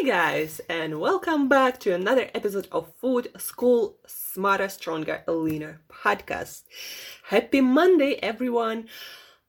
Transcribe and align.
Hey 0.00 0.06
guys, 0.06 0.62
and 0.66 0.98
welcome 0.98 1.46
back 1.46 1.78
to 1.80 1.92
another 1.92 2.30
episode 2.34 2.66
of 2.72 2.90
Food 3.02 3.30
School 3.36 3.98
Smarter, 4.06 4.70
Stronger, 4.70 5.22
Leaner 5.28 5.82
podcast. 5.90 6.62
Happy 7.24 7.60
Monday, 7.60 8.14
everyone! 8.22 8.88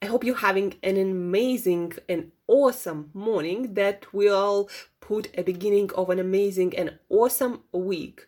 I 0.02 0.08
hope 0.08 0.26
you're 0.26 0.36
having 0.36 0.74
an 0.84 0.98
amazing 0.98 1.94
and 2.10 2.34
awesome 2.48 3.12
morning 3.14 3.76
that 3.76 4.14
will 4.14 4.70
put 5.00 5.30
a 5.38 5.44
beginning 5.44 5.90
of 5.96 6.10
an 6.10 6.20
amazing 6.20 6.78
and 6.78 7.00
awesome 7.08 7.62
week. 7.72 8.28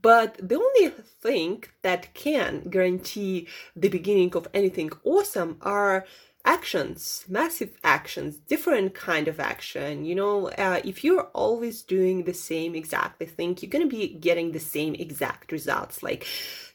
But 0.00 0.38
the 0.40 0.56
only 0.56 0.88
thing 1.20 1.64
that 1.82 2.14
can 2.14 2.70
guarantee 2.70 3.46
the 3.76 3.90
beginning 3.90 4.34
of 4.34 4.48
anything 4.54 4.90
awesome 5.04 5.58
are 5.60 6.06
actions 6.48 7.24
massive 7.28 7.72
actions 7.84 8.36
different 8.52 8.94
kind 8.94 9.28
of 9.28 9.38
action. 9.38 10.04
You 10.08 10.14
know 10.14 10.48
uh, 10.66 10.80
if 10.82 11.04
you're 11.04 11.28
always 11.44 11.82
doing 11.82 12.24
the 12.24 12.38
same 12.50 12.74
exactly 12.74 13.26
thing 13.26 13.58
you're 13.60 13.74
going 13.76 13.88
to 13.88 13.96
be 13.98 14.08
getting 14.28 14.52
the 14.52 14.66
same 14.76 14.94
exact 14.94 15.52
results. 15.52 16.02
Like 16.02 16.26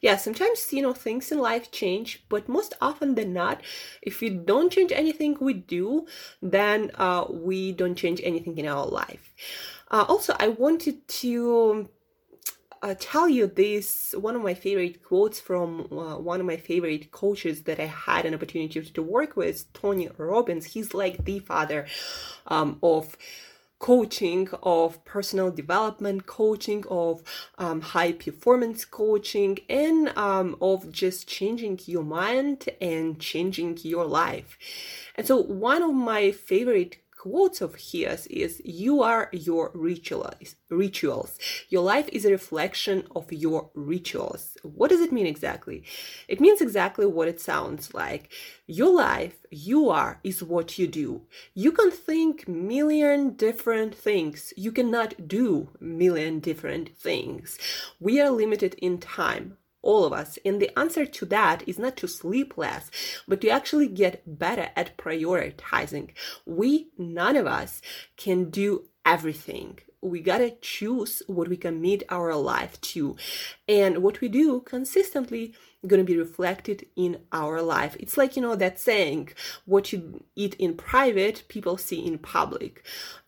yeah 0.02 0.18
sometimes 0.18 0.72
you 0.72 0.84
know 0.84 0.94
things 0.94 1.32
in 1.32 1.40
life 1.40 1.72
change 1.72 2.24
but 2.30 2.48
most 2.58 2.74
often 2.82 3.16
than 3.16 3.34
not 3.34 3.62
if 4.02 4.22
we 4.22 4.30
don't 4.30 4.72
change 4.72 4.92
anything 4.92 5.38
we 5.40 5.54
do 5.54 6.06
then 6.42 6.92
uh, 7.06 7.26
we 7.48 7.72
don't 7.72 7.96
change 8.04 8.22
anything 8.24 8.56
in 8.58 8.68
our 8.68 8.86
life. 8.86 9.26
Uh, 9.94 10.06
also 10.14 10.36
i 10.40 10.48
wanted 10.48 10.98
to 11.08 11.88
uh, 12.84 12.94
tell 13.00 13.30
you 13.30 13.48
this 13.48 14.14
one 14.18 14.36
of 14.36 14.44
my 14.44 14.54
favorite 14.54 15.02
quotes 15.02 15.40
from 15.40 15.88
uh, 15.92 16.18
one 16.18 16.42
of 16.42 16.46
my 16.46 16.58
favorite 16.58 17.12
coaches 17.12 17.64
that 17.64 17.80
I 17.80 17.86
had 17.86 18.26
an 18.26 18.34
opportunity 18.34 18.82
to 18.82 19.02
work 19.02 19.38
with, 19.38 19.72
Tony 19.72 20.10
Robbins. 20.18 20.66
He's 20.66 20.94
like 20.94 21.24
the 21.24 21.40
father 21.40 21.88
um, 22.46 22.80
of 22.84 23.18
coaching, 23.80 24.50
of 24.64 25.04
personal 25.06 25.50
development 25.50 26.26
coaching, 26.26 26.84
of 26.90 27.24
um, 27.58 27.80
high 27.80 28.12
performance 28.12 28.84
coaching, 28.84 29.60
and 29.70 30.10
um, 30.18 30.58
of 30.62 30.92
just 30.92 31.26
changing 31.26 31.80
your 31.86 32.04
mind 32.04 32.68
and 32.82 33.18
changing 33.18 33.78
your 33.82 34.06
life. 34.06 34.58
And 35.16 35.26
so, 35.26 35.38
one 35.42 35.84
of 35.84 35.94
my 35.94 36.32
favorite 36.32 36.98
quotes 37.24 37.62
of 37.62 37.76
his 37.76 38.28
is 38.28 38.62
you 38.66 39.02
are 39.02 39.30
your 39.32 39.72
rituals 39.74 40.58
rituals. 40.70 41.40
Your 41.70 41.82
life 41.82 42.10
is 42.12 42.26
a 42.26 42.32
reflection 42.32 43.08
of 43.16 43.32
your 43.32 43.70
rituals. 43.76 44.58
What 44.62 44.90
does 44.90 45.00
it 45.00 45.14
mean 45.14 45.26
exactly? 45.26 45.86
It 46.28 46.42
means 46.42 46.60
exactly 46.60 47.06
what 47.06 47.30
it 47.30 47.40
sounds 47.40 47.94
like. 47.94 48.30
Your 48.68 48.94
life 48.94 49.38
you 49.52 49.90
are 49.90 50.20
is 50.26 50.44
what 50.44 50.78
you 50.78 50.86
do. 50.86 51.22
You 51.54 51.72
can 51.72 51.92
think 51.92 52.46
million 52.46 53.36
different 53.36 53.96
things. 53.96 54.54
You 54.58 54.74
cannot 54.74 55.26
do 55.26 55.70
million 55.80 56.42
different 56.42 56.98
things. 56.98 57.58
We 58.02 58.20
are 58.20 58.32
limited 58.32 58.76
in 58.80 58.98
time 58.98 59.58
all 59.84 60.06
of 60.06 60.14
us. 60.14 60.40
And 60.44 60.60
the 60.60 60.78
answer 60.80 61.06
to 61.06 61.26
that 61.26 61.64
is 61.68 61.78
not 61.78 61.96
to 61.98 62.08
sleep 62.08 62.58
less, 62.58 62.90
but 63.28 63.42
to 63.42 63.50
actually 63.50 63.90
get 63.90 64.24
better 64.26 64.70
at 64.76 64.98
prioritizing. 64.98 66.12
We, 66.46 66.90
none 66.98 67.36
of 67.36 67.46
us, 67.46 67.82
can 68.18 68.50
do 68.50 68.86
everything. 69.06 69.80
We 70.02 70.22
gotta 70.22 70.56
choose 70.62 71.22
what 71.28 71.48
we 71.48 71.58
commit 71.58 72.04
our 72.10 72.36
life 72.36 72.80
to. 72.82 73.16
And 73.68 74.00
what 74.00 74.20
we 74.20 74.28
do 74.28 74.62
consistently 74.62 75.54
gonna 75.86 76.04
be 76.04 76.18
reflected 76.18 76.88
in 76.96 77.20
our 77.32 77.62
life. 77.62 77.96
It's 78.00 78.18
like, 78.18 78.36
you 78.36 78.42
know, 78.42 78.56
that 78.56 78.80
saying, 78.80 79.30
what 79.66 79.94
you 79.94 80.24
eat 80.36 80.56
in 80.56 80.76
private, 80.76 81.44
people 81.48 81.78
see 81.78 82.06
in 82.06 82.18
public. 82.18 82.84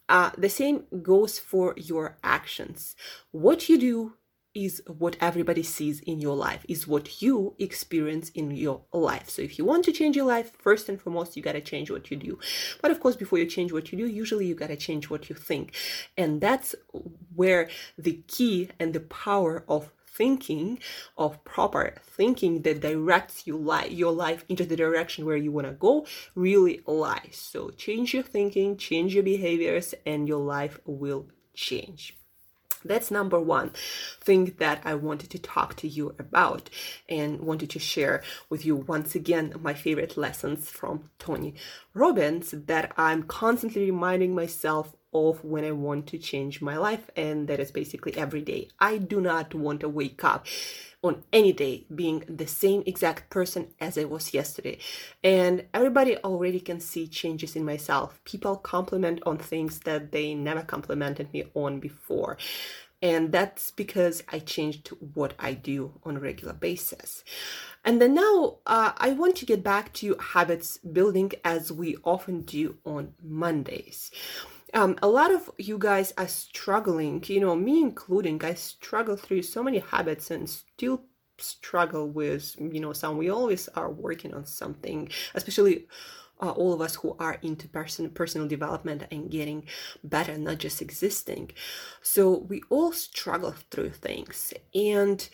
Uh, 0.07 0.31
the 0.37 0.49
same 0.49 0.83
goes 1.01 1.39
for 1.39 1.73
your 1.77 2.17
actions. 2.23 2.95
What 3.31 3.69
you 3.69 3.77
do 3.77 4.13
is 4.55 4.81
what 4.87 5.17
everybody 5.19 5.61
sees 5.61 5.99
in 5.99 6.19
your 6.21 6.35
life, 6.35 6.65
is 6.67 6.87
what 6.87 7.21
you 7.21 7.53
experience 7.59 8.29
in 8.29 8.51
your 8.51 8.81
life. 8.93 9.29
So 9.29 9.41
if 9.41 9.59
you 9.59 9.65
want 9.65 9.83
to 9.85 9.91
change 9.91 10.15
your 10.15 10.25
life, 10.25 10.53
first 10.57 10.87
and 10.89 10.99
foremost, 10.99 11.35
you 11.35 11.43
got 11.43 11.51
to 11.51 11.61
change 11.61 11.91
what 11.91 12.09
you 12.09 12.17
do. 12.17 12.39
But 12.81 12.91
of 12.91 12.99
course, 12.99 13.17
before 13.17 13.37
you 13.37 13.45
change 13.45 13.73
what 13.73 13.91
you 13.91 13.97
do, 13.97 14.07
usually 14.07 14.47
you 14.47 14.55
got 14.55 14.67
to 14.67 14.77
change 14.77 15.09
what 15.09 15.29
you 15.29 15.35
think. 15.35 15.75
And 16.17 16.39
that's 16.39 16.73
where 17.35 17.69
the 17.97 18.23
key 18.27 18.69
and 18.79 18.93
the 18.93 19.01
power 19.01 19.65
of 19.67 19.91
thinking 20.07 20.79
of 21.17 21.43
proper 21.43 21.93
thinking 22.01 22.61
that 22.61 22.79
directs 22.79 23.45
you 23.45 23.57
li- 23.57 23.89
your 23.89 24.13
life 24.13 24.45
into 24.47 24.65
the 24.65 24.75
direction 24.77 25.25
where 25.25 25.35
you 25.35 25.51
want 25.51 25.67
to 25.67 25.73
go 25.73 26.05
really 26.35 26.79
lies 26.87 27.35
so 27.51 27.69
change 27.71 28.13
your 28.13 28.23
thinking 28.23 28.77
change 28.77 29.13
your 29.13 29.23
behaviors 29.23 29.93
and 30.05 30.25
your 30.25 30.39
life 30.39 30.79
will 30.85 31.27
change 31.53 32.15
that's 32.85 33.11
number 33.11 33.39
one 33.39 33.71
thing 34.21 34.55
that 34.59 34.81
I 34.85 34.95
wanted 34.95 35.29
to 35.31 35.39
talk 35.39 35.75
to 35.77 35.87
you 35.87 36.15
about 36.19 36.69
and 37.09 37.41
wanted 37.41 37.69
to 37.71 37.79
share 37.79 38.23
with 38.49 38.65
you 38.65 38.75
once 38.75 39.15
again 39.15 39.53
my 39.61 39.73
favorite 39.73 40.15
lessons 40.15 40.69
from 40.69 41.09
Tony 41.19 41.55
Robbins 41.93 42.51
that 42.51 42.93
I'm 42.97 43.23
constantly 43.23 43.85
reminding 43.85 44.35
myself 44.35 44.95
of 45.15 45.43
when 45.43 45.63
I 45.63 45.71
want 45.71 46.07
to 46.07 46.17
change 46.17 46.61
my 46.61 46.77
life, 46.77 47.09
and 47.15 47.47
that 47.47 47.61
is 47.61 47.71
basically 47.71 48.15
every 48.17 48.41
day. 48.41 48.67
I 48.79 48.97
do 48.97 49.21
not 49.21 49.55
want 49.55 49.79
to 49.79 49.89
wake 49.89 50.23
up 50.23 50.45
on 51.01 51.23
any 51.31 51.53
day 51.53 51.85
being 51.93 52.23
the 52.27 52.47
same 52.47 52.83
exact 52.85 53.29
person 53.29 53.67
as 53.79 53.97
I 53.97 54.03
was 54.03 54.33
yesterday. 54.33 54.77
And 55.23 55.65
everybody 55.73 56.17
already 56.17 56.59
can 56.59 56.79
see 56.79 57.07
changes 57.07 57.55
in 57.55 57.63
myself. 57.63 58.19
People 58.25 58.57
compliment 58.57 59.21
on 59.25 59.37
things 59.37 59.79
that 59.81 60.11
they 60.11 60.33
never 60.33 60.63
complimented 60.63 61.31
me 61.31 61.45
on 61.53 61.79
before. 61.79 62.37
And 63.01 63.31
that's 63.31 63.71
because 63.71 64.23
I 64.29 64.39
changed 64.39 64.89
what 65.13 65.33
I 65.37 65.53
do 65.53 65.99
on 66.03 66.17
a 66.17 66.19
regular 66.19 66.53
basis. 66.53 67.23
And 67.83 68.01
then 68.01 68.15
now 68.15 68.57
uh, 68.65 68.93
I 68.97 69.11
want 69.11 69.35
to 69.37 69.45
get 69.45 69.63
back 69.63 69.93
to 69.93 70.17
habits 70.19 70.79
building 70.79 71.31
as 71.43 71.71
we 71.71 71.97
often 72.03 72.41
do 72.41 72.77
on 72.83 73.13
Mondays. 73.21 74.09
Um, 74.75 74.97
a 75.01 75.07
lot 75.07 75.33
of 75.33 75.49
you 75.57 75.77
guys 75.77 76.13
are 76.17 76.27
struggling, 76.27 77.23
you 77.27 77.39
know, 77.39 77.55
me 77.55 77.81
including, 77.81 78.43
I 78.43 78.55
struggle 78.55 79.15
through 79.15 79.43
so 79.43 79.63
many 79.63 79.79
habits 79.79 80.29
and 80.31 80.49
still 80.49 81.03
struggle 81.37 82.09
with, 82.09 82.57
you 82.59 82.81
know, 82.81 82.91
some. 82.91 83.17
We 83.17 83.29
always 83.29 83.69
are 83.69 83.89
working 83.89 84.33
on 84.33 84.45
something, 84.45 85.09
especially 85.33 85.87
uh, 86.41 86.49
all 86.51 86.73
of 86.73 86.81
us 86.81 86.95
who 86.95 87.15
are 87.19 87.37
into 87.41 87.69
person, 87.69 88.09
personal 88.09 88.49
development 88.49 89.07
and 89.11 89.31
getting 89.31 89.65
better, 90.03 90.37
not 90.37 90.57
just 90.57 90.81
existing. 90.81 91.51
So 92.01 92.39
we 92.39 92.61
all 92.69 92.91
struggle 92.91 93.55
through 93.71 93.91
things. 93.91 94.53
And 94.73 95.27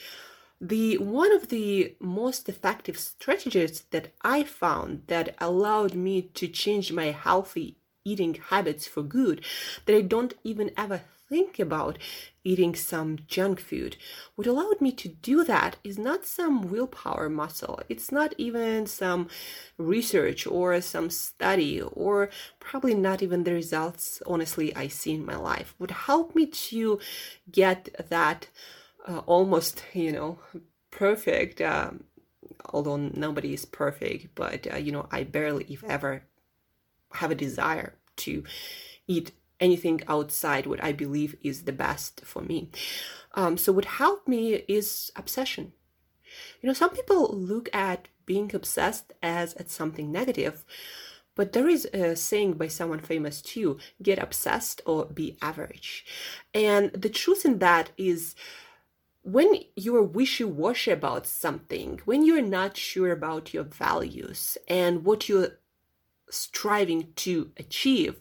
the 0.60 1.00
one 1.00 1.34
of 1.34 1.50
the 1.50 1.96
most 2.00 2.48
effective 2.48 3.00
strategies 3.00 3.82
that 3.90 4.14
I 4.22 4.44
found 4.44 5.04
that 5.08 5.34
allowed 5.40 5.96
me 5.96 6.22
to 6.36 6.48
change 6.48 6.94
my 6.94 7.06
healthy 7.06 7.78
eating 8.04 8.36
habits 8.50 8.88
for 8.88 9.04
good 9.04 9.44
that 9.86 9.96
I 9.96 10.02
don't 10.02 10.34
even 10.44 10.72
ever 10.78 11.02
think 11.32 11.60
about 11.60 11.98
eating 12.44 12.76
some 12.76 13.20
junk 13.26 13.62
food. 13.62 13.96
What 14.36 14.48
allowed 14.48 14.82
me 14.82 14.92
to 14.94 15.08
do 15.08 15.46
that 15.46 15.78
is 15.82 15.98
not 15.98 16.26
some 16.26 16.70
willpower 16.70 17.30
muscle. 17.30 17.80
It's 17.88 18.12
not 18.12 18.34
even 18.38 18.86
some 18.86 19.30
research 19.78 20.46
or 20.46 20.82
some 20.82 21.10
study 21.10 21.82
or 21.82 22.30
probably 22.60 22.96
not 22.96 23.24
even 23.24 23.46
the 23.46 23.54
results, 23.54 24.22
honestly, 24.28 24.76
I 24.76 24.90
see 24.90 25.14
in 25.14 25.26
my 25.26 25.38
life. 25.38 25.74
What 25.78 25.92
helped 25.92 26.36
me 26.36 26.48
to 26.48 27.00
get 27.50 27.88
that 28.10 28.50
uh, 29.08 29.20
almost, 29.20 29.84
you 29.94 30.12
know, 30.12 30.40
perfect. 30.92 31.62
Um, 31.62 32.04
although 32.74 32.98
nobody 32.98 33.54
is 33.54 33.66
perfect, 33.66 34.36
but 34.36 34.68
uh, 34.72 34.78
you 34.78 34.92
know, 34.92 35.08
I 35.12 35.24
barely, 35.24 35.66
if 35.70 35.84
ever, 35.84 36.24
have 37.16 37.32
a 37.32 37.36
desire 37.36 37.96
to 38.18 38.44
eat 39.08 39.32
anything 39.60 40.02
outside 40.08 40.66
what 40.66 40.84
I 40.84 40.92
believe 40.92 41.36
is 41.44 41.64
the 41.64 41.72
best 41.72 42.22
for 42.26 42.42
me. 42.42 42.70
Um, 43.36 43.58
so, 43.58 43.72
what 43.72 43.86
helped 43.86 44.28
me 44.28 44.64
is 44.68 45.12
obsession. 45.16 45.74
You 46.62 46.68
know, 46.68 46.74
some 46.74 46.90
people 46.90 47.30
look 47.34 47.70
at 47.74 48.08
being 48.26 48.54
obsessed 48.54 49.14
as 49.22 49.54
at 49.56 49.70
something 49.70 50.12
negative, 50.12 50.66
but 51.36 51.54
there 51.54 51.68
is 51.68 51.86
a 51.94 52.16
saying 52.16 52.54
by 52.54 52.68
someone 52.68 53.00
famous 53.00 53.42
too 53.42 53.78
get 54.02 54.20
obsessed 54.20 54.82
or 54.86 55.06
be 55.06 55.38
average. 55.42 56.06
And 56.54 56.92
the 56.94 57.10
truth 57.10 57.46
in 57.46 57.60
that 57.60 57.92
is, 57.98 58.36
when 59.24 59.54
you're 59.76 60.04
wishy 60.04 60.44
washy 60.44 60.92
about 60.92 61.28
something, 61.28 62.02
when 62.06 62.26
you're 62.26 62.42
not 62.42 62.76
sure 62.76 63.12
about 63.12 63.54
your 63.54 63.64
values 63.64 64.58
and 64.68 65.06
what 65.06 65.30
you're 65.30 65.60
striving 66.32 67.14
to 67.18 67.52
achieve, 67.58 68.20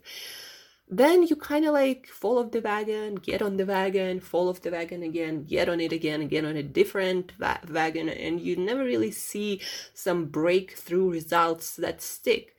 then 0.93 1.23
you 1.23 1.37
kind 1.37 1.65
of 1.65 1.73
like 1.73 2.09
fall 2.09 2.39
off 2.39 2.51
the 2.51 2.61
wagon, 2.61 3.15
get 3.15 3.41
on 3.41 3.57
the 3.57 3.65
wagon, 3.65 4.19
fall 4.19 4.49
off 4.49 4.61
the 4.61 4.73
wagon 4.73 5.05
again, 5.05 5.45
get 5.45 5.69
on 5.69 5.81
it 5.81 5.93
again, 5.93 6.27
get 6.27 6.45
on 6.45 6.57
a 6.57 6.65
different 6.65 7.33
va- 7.39 7.61
wagon, 7.71 8.09
and 8.09 8.41
you 8.41 8.57
never 8.57 8.83
really 8.83 9.13
see 9.13 9.61
some 9.95 10.27
breakthrough 10.27 11.09
results 11.09 11.77
that 11.77 12.03
stick. 12.03 12.57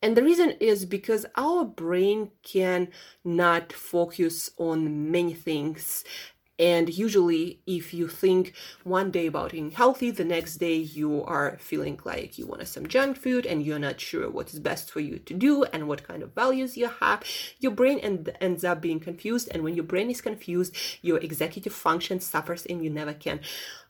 And 0.00 0.16
the 0.16 0.22
reason 0.22 0.52
is 0.60 0.84
because 0.84 1.26
our 1.34 1.64
brain 1.64 2.30
can 2.44 2.88
not 3.24 3.72
focus 3.72 4.50
on 4.56 5.10
many 5.10 5.34
things 5.34 6.04
and 6.58 6.92
usually, 6.92 7.60
if 7.66 7.94
you 7.94 8.08
think 8.08 8.52
one 8.82 9.12
day 9.12 9.26
about 9.28 9.54
eating 9.54 9.70
healthy, 9.70 10.10
the 10.10 10.24
next 10.24 10.56
day 10.56 10.74
you 10.74 11.22
are 11.24 11.56
feeling 11.60 12.00
like 12.04 12.36
you 12.36 12.46
want 12.46 12.66
some 12.66 12.88
junk 12.88 13.16
food 13.16 13.46
and 13.46 13.62
you're 13.62 13.78
not 13.78 14.00
sure 14.00 14.28
what 14.28 14.52
is 14.52 14.58
best 14.58 14.90
for 14.90 14.98
you 14.98 15.20
to 15.20 15.34
do 15.34 15.62
and 15.64 15.86
what 15.86 16.06
kind 16.06 16.22
of 16.22 16.34
values 16.34 16.76
you 16.76 16.88
have, 16.88 17.22
your 17.60 17.72
brain 17.72 18.00
end, 18.00 18.32
ends 18.40 18.64
up 18.64 18.80
being 18.80 18.98
confused. 18.98 19.48
And 19.52 19.62
when 19.62 19.76
your 19.76 19.84
brain 19.84 20.10
is 20.10 20.20
confused, 20.20 20.74
your 21.00 21.18
executive 21.18 21.72
function 21.72 22.18
suffers 22.18 22.66
and 22.66 22.82
you 22.82 22.90
never 22.90 23.12
can 23.12 23.40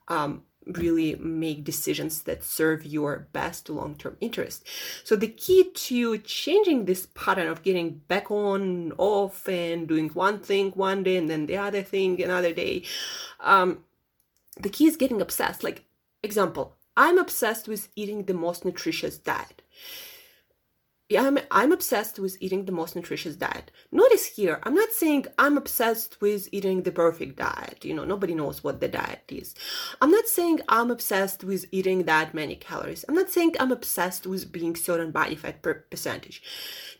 um, 0.09 0.43
really 0.67 1.15
make 1.17 1.65
decisions 1.65 2.23
that 2.23 2.45
serve 2.45 2.85
your 2.85 3.29
best 3.33 3.71
long-term 3.71 4.17
interest. 4.21 4.67
So 5.05 5.17
the 5.17 5.29
key 5.29 5.71
to 5.73 6.19
changing 6.19 6.85
this 6.85 7.07
pattern 7.15 7.49
of 7.49 7.63
getting 7.63 8.03
back 8.09 8.31
on, 8.31 8.93
off, 8.99 9.49
and 9.49 9.89
doing 9.89 10.11
one 10.11 10.41
thing 10.41 10.73
one 10.73 11.03
day 11.03 11.17
and 11.17 11.31
then 11.31 11.47
the 11.47 11.57
other 11.57 11.83
thing 11.83 12.23
another 12.23 12.53
day, 12.53 12.83
um, 13.41 13.85
the 14.61 14.69
key 14.69 14.87
is 14.87 14.97
getting 14.97 15.21
obsessed. 15.21 15.65
Like 15.65 15.85
example, 16.23 16.77
I'm 16.97 17.19
obsessed 17.19 17.69
with 17.69 17.89
eating 17.97 18.25
the 18.25 18.35
most 18.35 18.65
nutritious 18.65 19.19
diet 19.19 19.63
I'm, 21.17 21.39
I'm 21.51 21.73
obsessed 21.73 22.19
with 22.19 22.37
eating 22.39 22.67
the 22.67 22.73
most 22.73 22.95
nutritious 22.95 23.35
diet. 23.35 23.71
Notice 23.91 24.27
here, 24.27 24.61
I'm 24.65 24.75
not 24.75 24.91
saying 24.91 25.25
I'm 25.39 25.57
obsessed 25.57 26.21
with 26.21 26.51
eating 26.53 26.83
the 26.83 26.93
perfect 26.93 27.37
diet. 27.37 27.83
You 27.83 27.95
know, 27.95 28.05
nobody 28.05 28.35
knows 28.35 28.63
what 28.63 28.81
the 28.81 28.89
diet 28.89 29.23
is. 29.29 29.55
I'm 30.03 30.11
not 30.11 30.27
saying 30.27 30.61
I'm 30.69 30.91
obsessed 30.91 31.45
with 31.45 31.65
eating 31.73 32.03
that 32.05 32.35
many 32.35 32.57
calories. 32.57 33.07
I'm 33.09 33.15
not 33.15 33.31
saying 33.31 33.55
I'm 33.59 33.73
obsessed 33.73 34.27
with 34.27 34.53
being 34.53 34.77
certain 34.77 35.11
body 35.11 35.35
fat 35.35 35.63
per 35.63 35.87
percentage. 35.91 36.43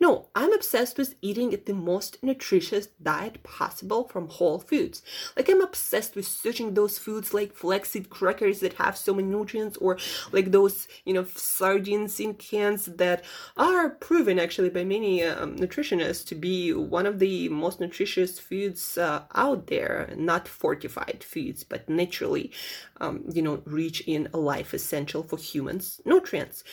No, 0.01 0.29
I'm 0.35 0.55
obsessed 0.55 0.97
with 0.97 1.17
eating 1.21 1.59
the 1.67 1.75
most 1.75 2.23
nutritious 2.23 2.87
diet 3.03 3.43
possible 3.43 4.09
from 4.09 4.29
whole 4.29 4.59
foods. 4.59 5.03
Like 5.37 5.51
I'm 5.51 5.61
obsessed 5.61 6.17
with 6.17 6.27
searching 6.27 6.73
those 6.73 6.97
foods 6.99 7.35
like 7.35 7.53
flaxseed 7.53 8.09
crackers 8.09 8.61
that 8.61 8.75
have 8.75 8.97
so 8.97 9.13
many 9.13 9.29
nutrients 9.29 9.77
or 9.79 9.99
like 10.33 10.51
those, 10.53 10.89
you 11.05 11.13
know, 11.13 11.25
sardines 11.25 12.21
in 12.21 12.35
cans 12.35 12.87
that 12.87 13.23
are 13.57 13.98
proven 14.01 14.39
actually 14.39 14.71
by 14.71 14.85
many 14.85 15.23
um, 15.25 15.57
nutritionists 15.57 16.27
to 16.27 16.35
be 16.35 16.73
one 16.73 17.07
of 17.07 17.19
the 17.19 17.49
most 17.49 17.81
nutritious 17.81 18.39
foods 18.39 18.99
uh, 18.99 19.23
out 19.35 19.67
there, 19.69 20.13
not 20.17 20.49
fortified 20.49 21.25
foods, 21.25 21.65
but 21.65 21.89
naturally, 21.89 22.53
um, 23.01 23.25
you 23.33 23.43
know, 23.43 23.63
rich 23.65 24.01
in 24.07 24.29
life 24.33 24.75
essential 24.75 25.23
for 25.23 25.39
humans 25.39 26.01
nutrients. 26.05 26.65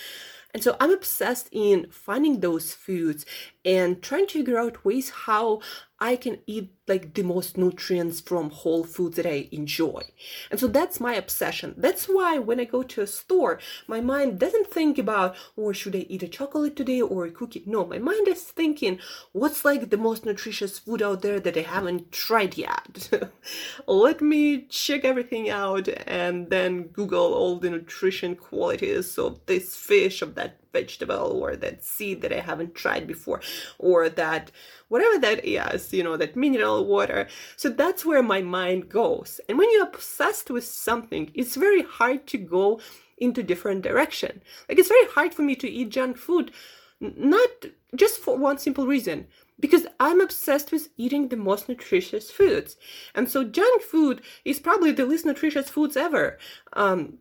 And 0.53 0.63
so 0.63 0.77
I'm 0.79 0.91
obsessed 0.91 1.49
in 1.51 1.87
finding 1.91 2.39
those 2.39 2.73
foods 2.73 3.25
and 3.65 4.01
trying 4.01 4.25
to 4.27 4.39
figure 4.39 4.57
out 4.57 4.85
ways 4.85 5.09
how 5.09 5.59
I 5.99 6.17
can 6.17 6.39
eat 6.45 6.73
like 6.87 7.13
the 7.13 7.23
most 7.23 7.57
nutrients 7.57 8.19
from 8.19 8.49
whole 8.49 8.83
foods 8.83 9.15
that 9.15 9.25
I 9.25 9.47
enjoy. 9.51 10.03
And 10.51 10.59
so 10.59 10.67
that's 10.67 10.99
my 10.99 11.15
obsession. 11.15 11.73
That's 11.77 12.05
why 12.05 12.37
when 12.37 12.59
I 12.59 12.65
go 12.65 12.83
to 12.83 13.01
a 13.01 13.07
store, 13.07 13.59
my 13.87 14.01
mind 14.01 14.39
doesn't 14.39 14.67
think 14.67 14.97
about, 14.97 15.35
or 15.55 15.69
oh, 15.69 15.73
should 15.73 15.95
I 15.95 16.05
eat 16.09 16.21
a 16.21 16.27
chocolate 16.27 16.75
today 16.75 17.01
or 17.01 17.25
a 17.25 17.31
cookie? 17.31 17.63
No, 17.65 17.85
my 17.85 17.97
mind 17.97 18.27
is 18.27 18.43
thinking, 18.43 18.99
what's 19.31 19.63
like 19.63 19.89
the 19.89 19.97
most 19.97 20.25
nutritious 20.25 20.77
food 20.77 21.01
out 21.01 21.21
there 21.21 21.39
that 21.39 21.57
I 21.57 21.61
haven't 21.61 22.11
tried 22.11 22.57
yet? 22.57 23.09
Let 23.87 24.21
me 24.21 24.63
check 24.63 25.05
everything 25.05 25.49
out 25.49 25.87
and 26.05 26.49
then 26.49 26.87
Google 26.87 27.33
all 27.33 27.57
the 27.57 27.69
nutrition 27.69 28.35
qualities 28.35 29.17
of 29.17 29.39
this 29.45 29.75
fish, 29.75 30.21
of 30.21 30.35
that 30.35 30.59
vegetable 30.79 31.27
or 31.41 31.55
that 31.55 31.83
seed 31.83 32.17
that 32.21 32.33
I 32.37 32.41
haven't 32.49 32.75
tried 32.83 33.05
before 33.13 33.39
or 33.79 33.99
that 34.09 34.51
whatever 34.93 35.17
that 35.19 35.39
is, 35.45 35.81
you 35.97 36.03
know, 36.03 36.17
that 36.17 36.35
mineral 36.35 36.85
water. 36.95 37.21
So 37.55 37.67
that's 37.69 38.05
where 38.05 38.23
my 38.23 38.41
mind 38.41 38.89
goes. 38.89 39.29
And 39.47 39.57
when 39.57 39.71
you're 39.71 39.91
obsessed 39.91 40.49
with 40.49 40.65
something, 40.87 41.23
it's 41.33 41.63
very 41.67 41.83
hard 41.97 42.19
to 42.31 42.37
go 42.57 42.79
into 43.17 43.43
different 43.43 43.81
direction. 43.81 44.41
Like 44.67 44.79
it's 44.79 44.95
very 44.95 45.07
hard 45.15 45.33
for 45.33 45.43
me 45.49 45.55
to 45.57 45.69
eat 45.69 45.89
junk 45.89 46.17
food, 46.17 46.51
not 46.99 47.49
just 47.95 48.19
for 48.19 48.37
one 48.37 48.57
simple 48.57 48.87
reason, 48.87 49.27
because 49.59 49.85
I'm 49.99 50.21
obsessed 50.21 50.71
with 50.71 50.89
eating 50.97 51.29
the 51.29 51.37
most 51.49 51.69
nutritious 51.69 52.29
foods. 52.29 52.77
And 53.13 53.29
so 53.29 53.43
junk 53.43 53.81
food 53.81 54.21
is 54.43 54.59
probably 54.59 54.91
the 54.91 55.05
least 55.05 55.25
nutritious 55.25 55.69
foods 55.69 55.95
ever. 55.95 56.37
Um, 56.73 57.19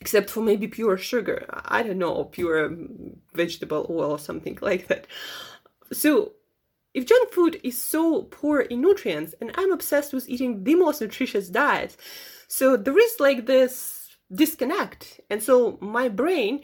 except 0.00 0.30
for 0.30 0.40
maybe 0.40 0.68
pure 0.68 0.96
sugar. 0.96 1.46
I 1.50 1.82
don't 1.82 1.98
know, 1.98 2.24
pure 2.24 2.66
um, 2.66 3.16
vegetable 3.34 3.86
oil 3.88 4.12
or 4.12 4.18
something 4.18 4.58
like 4.60 4.88
that. 4.88 5.06
So 5.92 6.32
if 6.94 7.06
junk 7.06 7.30
food 7.32 7.60
is 7.62 7.80
so 7.80 8.22
poor 8.22 8.60
in 8.60 8.80
nutrients, 8.80 9.34
and 9.40 9.52
I'm 9.56 9.72
obsessed 9.72 10.12
with 10.12 10.28
eating 10.28 10.64
the 10.64 10.74
most 10.74 11.00
nutritious 11.00 11.48
diet, 11.48 11.96
so 12.48 12.76
there 12.76 12.98
is 12.98 13.20
like 13.20 13.46
this 13.46 14.08
disconnect. 14.32 15.20
And 15.30 15.42
so 15.42 15.78
my 15.80 16.08
brain, 16.08 16.62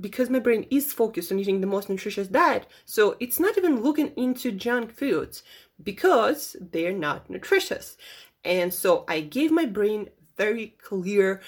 because 0.00 0.30
my 0.30 0.38
brain 0.38 0.66
is 0.70 0.92
focused 0.92 1.32
on 1.32 1.38
eating 1.38 1.60
the 1.60 1.66
most 1.66 1.88
nutritious 1.88 2.28
diet, 2.28 2.66
so 2.84 3.16
it's 3.20 3.40
not 3.40 3.58
even 3.58 3.82
looking 3.82 4.12
into 4.16 4.52
junk 4.52 4.92
foods 4.92 5.42
because 5.82 6.56
they're 6.60 6.92
not 6.92 7.28
nutritious. 7.28 7.96
And 8.44 8.72
so 8.72 9.04
I 9.08 9.20
gave 9.20 9.50
my 9.50 9.66
brain 9.66 10.10
very 10.36 10.76
clear 10.82 11.40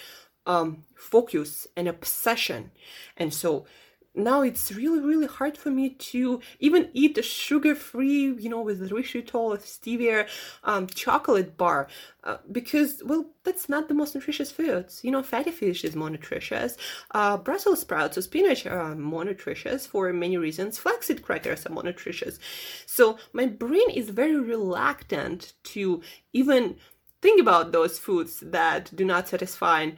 um, 0.48 0.84
focus 0.96 1.68
and 1.76 1.86
obsession. 1.86 2.72
And 3.16 3.32
so 3.32 3.66
now 4.14 4.42
it's 4.42 4.72
really 4.72 4.98
really 4.98 5.26
hard 5.26 5.56
for 5.56 5.70
me 5.70 5.90
to 5.90 6.40
even 6.58 6.88
eat 6.92 7.16
a 7.16 7.22
sugar-free 7.22 8.34
you 8.38 8.48
know 8.48 8.60
with 8.60 8.90
erythritol 8.90 9.54
or 9.54 9.58
stevia 9.58 10.26
um, 10.64 10.86
chocolate 10.88 11.56
bar 11.56 11.86
uh, 12.24 12.38
because 12.50 13.00
well 13.04 13.26
that's 13.44 13.68
not 13.68 13.86
the 13.88 13.94
most 13.94 14.14
nutritious 14.14 14.50
foods. 14.50 15.00
You 15.04 15.10
know 15.10 15.22
fatty 15.22 15.50
fish 15.50 15.84
is 15.84 15.94
more 15.94 16.10
nutritious. 16.10 16.76
Uh, 17.12 17.36
brussels 17.36 17.80
sprouts 17.80 18.18
or 18.18 18.22
spinach 18.22 18.66
are 18.66 18.94
more 18.96 19.24
nutritious 19.24 19.86
for 19.86 20.12
many 20.12 20.36
reasons. 20.36 20.78
Flaxseed 20.78 21.22
crackers 21.22 21.64
are 21.66 21.72
more 21.72 21.84
nutritious. 21.84 22.40
So 22.86 23.18
my 23.32 23.46
brain 23.46 23.90
is 23.90 24.10
very 24.10 24.36
reluctant 24.36 25.52
to 25.64 26.02
even 26.32 26.76
think 27.20 27.40
about 27.40 27.72
those 27.72 27.98
foods 27.98 28.40
that 28.40 28.94
do 28.94 29.04
not 29.04 29.28
satisfy 29.28 29.90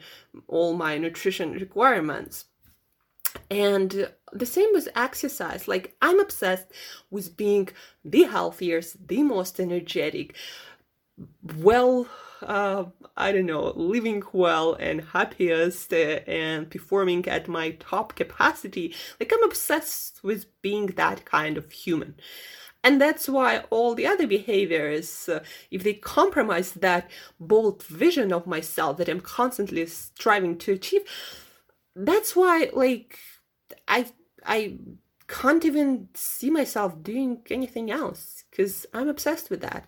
all 0.47 0.73
my 0.73 0.97
nutrition 0.97 1.53
requirements 1.53 2.45
and 3.49 4.11
the 4.31 4.45
same 4.45 4.69
with 4.73 4.87
exercise. 4.95 5.67
Like, 5.67 5.95
I'm 6.01 6.19
obsessed 6.19 6.67
with 7.09 7.37
being 7.37 7.69
the 8.03 8.23
healthiest, 8.23 9.07
the 9.07 9.23
most 9.23 9.59
energetic, 9.59 10.35
well, 11.57 12.07
uh, 12.41 12.85
I 13.15 13.31
don't 13.31 13.45
know, 13.45 13.73
living 13.75 14.23
well 14.33 14.73
and 14.73 15.01
happiest 15.13 15.93
uh, 15.93 16.21
and 16.27 16.69
performing 16.69 17.27
at 17.27 17.47
my 17.47 17.71
top 17.71 18.15
capacity. 18.15 18.95
Like, 19.19 19.31
I'm 19.33 19.43
obsessed 19.43 20.23
with 20.23 20.45
being 20.61 20.87
that 20.87 21.25
kind 21.25 21.57
of 21.57 21.71
human. 21.71 22.15
And 22.83 22.99
that's 22.99 23.29
why 23.29 23.63
all 23.69 23.93
the 23.93 24.07
other 24.07 24.25
behaviors, 24.25 25.29
uh, 25.29 25.43
if 25.69 25.83
they 25.83 25.93
compromise 25.93 26.71
that 26.71 27.09
bold 27.39 27.83
vision 27.83 28.33
of 28.33 28.47
myself 28.47 28.97
that 28.97 29.09
I'm 29.09 29.21
constantly 29.21 29.85
striving 29.85 30.57
to 30.59 30.73
achieve, 30.73 31.03
that's 31.95 32.35
why 32.35 32.69
like 32.73 33.17
i 33.87 34.05
i 34.45 34.77
can't 35.27 35.65
even 35.65 36.09
see 36.13 36.49
myself 36.49 37.01
doing 37.03 37.41
anything 37.49 37.89
else 37.89 38.43
because 38.49 38.85
i'm 38.93 39.07
obsessed 39.07 39.49
with 39.49 39.61
that. 39.61 39.87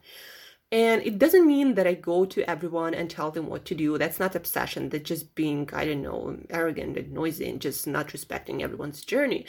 And 0.72 1.04
it 1.04 1.20
doesn't 1.20 1.46
mean 1.46 1.76
that 1.76 1.86
i 1.88 1.94
go 1.94 2.26
to 2.26 2.50
everyone 2.50 2.94
and 2.94 3.10
tell 3.10 3.30
them 3.30 3.48
what 3.48 3.66
to 3.66 3.76
do. 3.76 3.98
That's 3.98 4.20
not 4.20 4.36
obsession. 4.36 4.90
That's 4.90 5.04
just 5.04 5.36
being 5.36 5.70
i 5.74 5.86
don't 5.86 6.02
know 6.02 6.38
arrogant 6.50 6.98
and 6.98 7.12
noisy 7.14 7.50
and 7.50 7.62
just 7.62 7.88
not 7.88 8.14
respecting 8.14 8.64
everyone's 8.64 9.04
journey. 9.04 9.46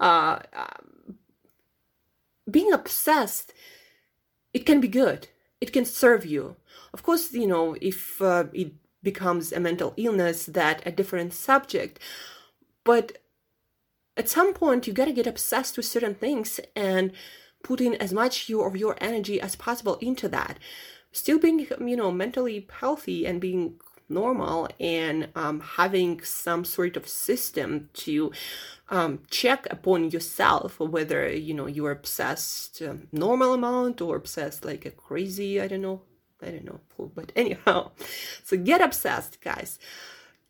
Uh, 0.00 0.40
uh, 0.54 0.66
being 2.50 2.72
obsessed 2.72 3.52
it 4.52 4.66
can 4.66 4.80
be 4.80 4.88
good. 4.88 5.28
It 5.60 5.72
can 5.72 5.84
serve 5.84 6.26
you. 6.26 6.56
Of 6.92 7.02
course 7.02 7.32
you 7.32 7.46
know 7.46 7.76
if 7.80 8.20
uh, 8.20 8.44
it 8.52 8.72
becomes 9.02 9.52
a 9.52 9.60
mental 9.60 9.94
illness 9.96 10.46
that 10.46 10.82
a 10.86 10.92
different 10.92 11.32
subject 11.32 11.98
but 12.84 13.18
at 14.16 14.28
some 14.28 14.54
point 14.54 14.86
you 14.86 14.92
got 14.92 15.06
to 15.06 15.12
get 15.12 15.26
obsessed 15.26 15.76
with 15.76 15.86
certain 15.86 16.14
things 16.14 16.60
and 16.76 17.12
put 17.64 17.80
in 17.80 17.94
as 17.94 18.12
much 18.12 18.48
you 18.48 18.62
of 18.62 18.76
your 18.76 18.96
energy 19.00 19.40
as 19.40 19.56
possible 19.56 19.96
into 20.00 20.28
that. 20.28 20.58
Still 21.12 21.38
being 21.38 21.60
you 21.60 21.96
know 21.96 22.10
mentally 22.10 22.66
healthy 22.80 23.26
and 23.26 23.40
being 23.40 23.78
normal 24.08 24.68
and 24.80 25.28
um, 25.34 25.60
having 25.60 26.22
some 26.22 26.64
sort 26.64 26.96
of 26.96 27.08
system 27.08 27.88
to 27.94 28.32
um, 28.90 29.20
check 29.30 29.66
upon 29.70 30.10
yourself 30.10 30.78
whether 30.80 31.30
you 31.30 31.54
know 31.54 31.66
you're 31.66 31.90
obsessed 31.90 32.82
um, 32.82 33.08
normal 33.12 33.54
amount 33.54 34.00
or 34.00 34.16
obsessed 34.16 34.64
like 34.64 34.84
a 34.84 34.90
crazy 34.90 35.60
i 35.60 35.66
don't 35.66 35.82
know 35.82 36.02
I 36.42 36.50
don't 36.50 36.64
know, 36.64 36.80
but 37.14 37.32
anyhow, 37.36 37.92
so 38.44 38.56
get 38.56 38.80
obsessed, 38.80 39.40
guys. 39.40 39.78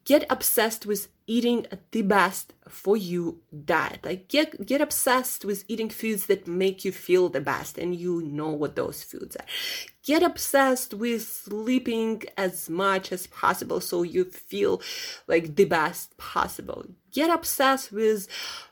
Get 0.05 0.25
obsessed 0.29 0.87
with 0.87 1.09
eating 1.27 1.67
the 1.93 2.03
best 2.03 2.53
for 2.69 2.97
you 2.97 3.41
diet 3.65 4.01
like 4.05 4.29
get 4.29 4.67
get 4.67 4.81
obsessed 4.81 5.45
with 5.45 5.65
eating 5.69 5.89
foods 5.89 6.27
that 6.27 6.47
make 6.47 6.85
you 6.85 6.93
feel 6.93 7.29
the 7.29 7.41
best 7.41 7.79
and 7.79 7.95
you 7.95 8.23
know 8.23 8.49
what 8.49 8.77
those 8.77 9.03
foods 9.03 9.37
are. 9.37 9.45
Get 10.05 10.23
obsessed 10.23 10.95
with 10.95 11.23
sleeping 11.23 12.25
as 12.37 12.69
much 12.69 13.13
as 13.13 13.29
possible 13.29 13.81
so 13.81 14.03
you 14.03 14.25
feel 14.25 14.83
like 15.29 15.55
the 15.55 15.65
best 15.65 16.17
possible. 16.17 16.87
Get 17.13 17.31
obsessed 17.31 17.93
with 17.93 18.27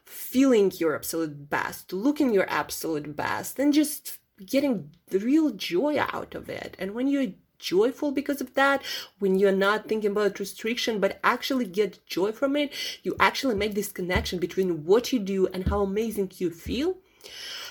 feeling 0.05 0.73
your 0.77 0.97
absolute 0.97 1.49
best 1.49 1.93
looking 1.93 2.35
your 2.35 2.51
absolute 2.51 3.15
best 3.15 3.59
and 3.59 3.73
just 3.73 4.19
getting 4.45 4.91
the 5.09 5.19
real 5.19 5.51
joy 5.51 5.99
out 5.99 6.35
of 6.35 6.49
it. 6.49 6.77
And 6.79 6.95
when 6.95 7.07
you're 7.07 7.33
joyful 7.61 8.11
because 8.11 8.40
of 8.40 8.55
that, 8.55 8.83
when 9.19 9.38
you're 9.38 9.52
not 9.52 9.88
thinking 9.88 10.11
about 10.11 10.40
restriction, 10.40 10.99
but 10.99 11.21
actually 11.23 11.67
get 11.67 12.05
joy 12.07 12.33
from 12.33 12.57
it, 12.57 12.73
you 13.02 13.14
actually 13.21 13.55
make 13.55 13.75
this 13.75 13.93
connection 13.93 14.38
between 14.38 14.85
what 14.85 15.12
you 15.12 15.19
do 15.19 15.47
and 15.49 15.69
how 15.69 15.83
amazing 15.83 16.33
you 16.38 16.50
feel. 16.50 16.97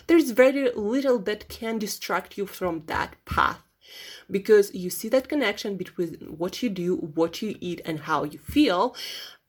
There's 0.08 0.32
very 0.32 0.72
little 0.72 1.20
that 1.20 1.50
can 1.50 1.78
distract 1.80 2.38
you 2.38 2.46
from 2.46 2.84
that 2.88 3.16
path 3.26 3.62
because 4.32 4.74
you 4.74 4.90
see 4.90 5.10
that 5.10 5.30
connection 5.30 5.76
between 5.76 6.14
what 6.38 6.62
you 6.62 6.70
do, 6.70 6.96
what 6.96 7.42
you 7.42 7.56
eat, 7.60 7.82
and 7.86 8.02
how 8.02 8.24
you 8.24 8.40
feel 8.40 8.96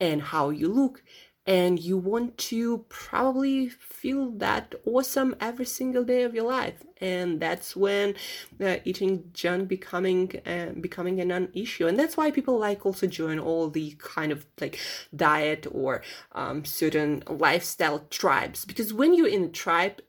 and 0.01 0.23
how 0.23 0.51
you 0.51 0.69
look 0.69 1.03
and 1.47 1.81
you 1.81 1.97
want 1.97 2.37
to 2.37 2.85
probably 2.89 3.69
feel 3.69 4.31
that 4.33 4.75
awesome 4.85 5.35
every 5.41 5.65
single 5.65 6.05
day 6.05 6.23
of 6.23 6.35
your 6.35 6.45
life. 6.45 6.83
And 7.01 7.41
that's 7.41 7.75
when 7.75 8.15
uh, 8.63 8.77
eating 8.85 9.31
junk 9.33 9.69
becoming 9.69 10.41
uh, 10.47 10.73
becoming 10.81 11.19
a 11.21 11.25
non-issue 11.25 11.87
and 11.87 11.99
that's 11.99 12.17
why 12.17 12.31
people 12.31 12.59
like 12.59 12.85
also 12.85 13.07
join 13.07 13.39
all 13.39 13.71
the 13.71 13.97
kind 13.99 14.33
of 14.33 14.47
like 14.61 14.79
diet 15.17 15.67
or 15.73 16.03
um, 16.33 16.65
certain 16.65 17.23
lifestyle 17.27 18.01
tribes. 18.11 18.65
Because 18.65 18.93
when 18.93 19.15
you're 19.15 19.27
in 19.27 19.45
a 19.45 19.49
tribe 19.49 20.03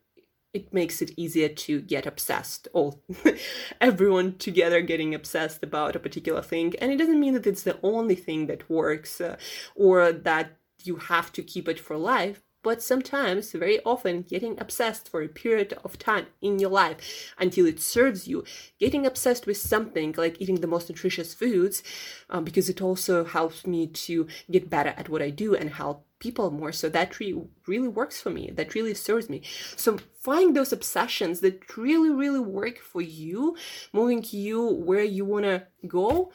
it 0.53 0.73
makes 0.73 1.01
it 1.01 1.11
easier 1.15 1.47
to 1.47 1.79
get 1.81 2.05
obsessed. 2.05 2.67
All 2.73 3.01
everyone 3.81 4.38
together 4.38 4.81
getting 4.81 5.15
obsessed 5.15 5.63
about 5.63 5.95
a 5.95 6.00
particular 6.00 6.41
thing. 6.41 6.73
And 6.81 6.91
it 6.91 6.97
doesn't 6.97 7.19
mean 7.19 7.33
that 7.35 7.47
it's 7.47 7.63
the 7.63 7.79
only 7.81 8.15
thing 8.15 8.47
that 8.47 8.69
works 8.69 9.21
uh, 9.21 9.38
or 9.75 10.11
that 10.11 10.57
you 10.85 10.97
have 10.97 11.31
to 11.33 11.43
keep 11.43 11.67
it 11.67 11.79
for 11.79 11.97
life, 11.97 12.41
but 12.63 12.83
sometimes, 12.83 13.53
very 13.53 13.79
often, 13.83 14.21
getting 14.21 14.59
obsessed 14.59 15.09
for 15.09 15.23
a 15.23 15.27
period 15.27 15.73
of 15.83 15.97
time 15.97 16.27
in 16.41 16.59
your 16.59 16.69
life 16.69 17.33
until 17.39 17.65
it 17.65 17.79
serves 17.79 18.27
you, 18.27 18.43
getting 18.79 19.05
obsessed 19.05 19.47
with 19.47 19.57
something 19.57 20.13
like 20.15 20.39
eating 20.39 20.61
the 20.61 20.67
most 20.67 20.88
nutritious 20.88 21.33
foods, 21.33 21.81
um, 22.29 22.43
because 22.43 22.69
it 22.69 22.79
also 22.79 23.25
helps 23.25 23.65
me 23.65 23.88
to 23.88 24.27
get 24.51 24.69
better 24.69 24.93
at 24.95 25.09
what 25.09 25.23
I 25.23 25.31
do 25.31 25.55
and 25.55 25.71
help 25.71 26.05
people 26.19 26.51
more. 26.51 26.71
So 26.71 26.88
that 26.89 27.19
really, 27.19 27.41
really 27.65 27.88
works 27.88 28.21
for 28.21 28.29
me. 28.29 28.51
That 28.53 28.75
really 28.75 28.93
serves 28.93 29.27
me. 29.27 29.41
So 29.75 29.97
find 30.21 30.55
those 30.55 30.71
obsessions 30.71 31.39
that 31.39 31.75
really, 31.75 32.11
really 32.11 32.39
work 32.39 32.77
for 32.77 33.01
you, 33.01 33.57
moving 33.91 34.23
you 34.29 34.67
where 34.67 35.03
you 35.03 35.25
want 35.25 35.45
to 35.45 35.65
go. 35.88 36.31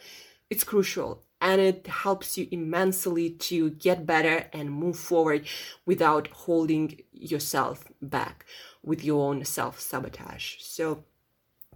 It's 0.49 0.65
crucial 0.65 1.23
and 1.39 1.61
it 1.61 1.87
helps 1.87 2.37
you 2.37 2.47
immensely 2.51 3.29
to 3.29 3.71
get 3.71 4.05
better 4.05 4.49
and 4.53 4.71
move 4.71 4.97
forward 4.97 5.45
without 5.85 6.27
holding 6.29 6.99
yourself 7.11 7.85
back 8.01 8.45
with 8.83 9.03
your 9.03 9.29
own 9.29 9.45
self 9.45 9.79
sabotage. 9.79 10.55
So 10.59 11.03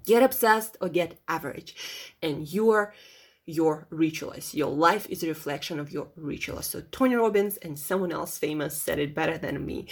get 0.06 0.24
obsessed 0.24 0.77
or 0.82 0.89
get 0.89 1.20
average, 1.27 1.75
and 2.22 2.48
you're 2.48 2.94
your 3.46 3.88
rituals. 3.89 4.53
Your 4.53 4.70
life 4.70 5.08
is 5.10 5.24
a 5.24 5.27
reflection 5.27 5.80
of 5.80 5.91
your 5.91 6.08
rituals. 6.15 6.68
So 6.68 6.84
Tony 6.91 7.15
Robbins 7.15 7.58
and 7.58 7.77
someone 7.77 8.12
else 8.12 8.38
famous 8.38 8.80
said 8.80 9.00
it 9.00 9.15
better 9.15 9.38
than 9.38 9.65
me. 9.65 9.88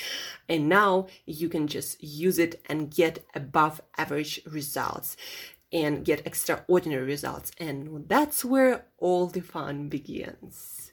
And 0.47 0.69
now 0.69 1.07
you 1.25 1.49
can 1.49 1.67
just 1.67 2.01
use 2.01 2.38
it 2.38 2.61
and 2.67 2.93
get 2.93 3.25
above 3.35 3.81
average 3.97 4.41
results 4.45 5.17
and 5.71 6.03
get 6.03 6.25
extraordinary 6.25 7.05
results. 7.05 7.51
And 7.59 8.07
that's 8.07 8.43
where 8.43 8.85
all 8.97 9.27
the 9.27 9.41
fun 9.41 9.89
begins. 9.89 10.91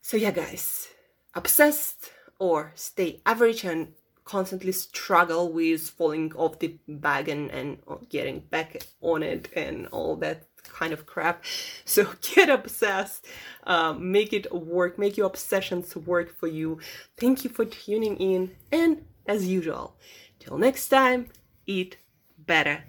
So, 0.00 0.16
yeah, 0.16 0.30
guys, 0.30 0.88
obsessed 1.34 2.10
or 2.38 2.72
stay 2.74 3.20
average 3.26 3.64
and 3.64 3.92
constantly 4.24 4.72
struggle 4.72 5.52
with 5.52 5.88
falling 5.90 6.32
off 6.34 6.58
the 6.58 6.78
wagon 6.88 7.50
and 7.50 7.78
getting 8.08 8.40
back 8.40 8.84
on 9.00 9.22
it 9.22 9.48
and 9.54 9.86
all 9.88 10.16
that 10.16 10.46
kind 10.64 10.92
of 10.92 11.06
crap. 11.06 11.44
So 11.84 12.08
get 12.34 12.50
obsessed, 12.50 13.26
um, 13.64 14.10
make 14.10 14.32
it 14.32 14.52
work, 14.52 14.98
make 14.98 15.16
your 15.16 15.26
obsessions 15.26 15.94
work 15.96 16.36
for 16.36 16.48
you. 16.48 16.80
Thank 17.16 17.44
you 17.44 17.50
for 17.50 17.64
tuning 17.64 18.16
in, 18.16 18.56
and 18.72 19.04
as 19.26 19.46
usual, 19.46 19.96
till 20.40 20.58
next 20.58 20.88
time, 20.88 21.28
eat 21.66 21.96
better 22.36 22.84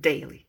daily. 0.00 0.47